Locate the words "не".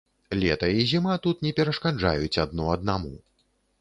1.47-1.51